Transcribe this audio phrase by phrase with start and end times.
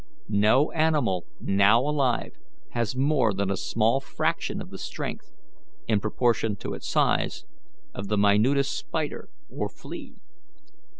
[0.29, 2.33] No animal now alive
[2.71, 5.31] has more than a small fraction of the strength,
[5.87, 7.45] in proportion to its size,
[7.93, 10.15] of the minutest spider or flea.